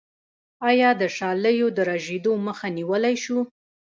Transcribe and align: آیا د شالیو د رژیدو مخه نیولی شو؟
آیا 0.69 0.89
د 1.01 1.03
شالیو 1.17 1.67
د 1.77 1.79
رژیدو 1.91 2.33
مخه 2.45 2.67
نیولی 2.77 3.15
شو؟ 3.23 3.39